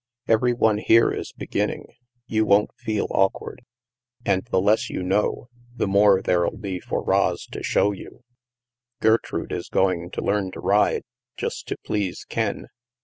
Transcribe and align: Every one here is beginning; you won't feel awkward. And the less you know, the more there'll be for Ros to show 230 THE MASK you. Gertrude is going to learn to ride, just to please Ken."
Every 0.27 0.51
one 0.53 0.79
here 0.79 1.11
is 1.11 1.31
beginning; 1.31 1.85
you 2.25 2.43
won't 2.43 2.73
feel 2.75 3.05
awkward. 3.11 3.61
And 4.25 4.43
the 4.45 4.59
less 4.59 4.89
you 4.89 5.03
know, 5.03 5.47
the 5.75 5.85
more 5.85 6.23
there'll 6.23 6.57
be 6.57 6.79
for 6.79 7.03
Ros 7.03 7.45
to 7.51 7.61
show 7.61 7.93
230 7.93 8.03
THE 8.03 8.15
MASK 8.15 8.23
you. 8.23 8.29
Gertrude 9.07 9.51
is 9.51 9.69
going 9.69 10.09
to 10.09 10.23
learn 10.23 10.49
to 10.53 10.59
ride, 10.59 11.03
just 11.37 11.67
to 11.67 11.77
please 11.85 12.23
Ken." 12.27 12.65